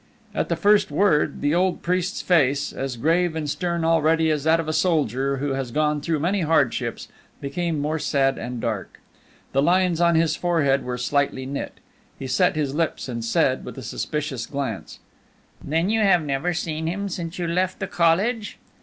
At 0.33 0.49
the 0.49 0.55
first 0.55 0.89
word, 0.89 1.41
the 1.41 1.53
old 1.53 1.83
priest's 1.83 2.23
face, 2.23 2.73
as 2.73 2.97
grave 2.97 3.35
and 3.35 3.47
stern 3.47 3.85
already 3.85 4.31
as 4.31 4.45
that 4.45 4.59
of 4.59 4.67
a 4.67 4.73
soldier 4.73 5.37
who 5.37 5.51
has 5.51 5.69
gone 5.69 6.01
through 6.01 6.17
many 6.19 6.41
hardships, 6.41 7.07
became 7.39 7.77
more 7.77 7.99
sad 7.99 8.39
and 8.39 8.59
dark; 8.59 8.99
the 9.51 9.61
lines 9.61 10.01
on 10.01 10.15
his 10.15 10.35
forehead 10.35 10.83
were 10.83 10.97
slightly 10.97 11.45
knit, 11.45 11.79
he 12.17 12.25
set 12.25 12.55
his 12.55 12.73
lips, 12.73 13.07
and 13.07 13.23
said, 13.23 13.63
with 13.63 13.77
a 13.77 13.83
suspicious 13.83 14.47
glance: 14.47 14.97
"Then 15.63 15.91
you 15.91 15.99
have 16.01 16.23
never 16.25 16.51
seen 16.51 16.87
him 16.87 17.07
since 17.07 17.37
you 17.37 17.45
left 17.45 17.77
the 17.79 17.85
College?" 17.85 18.57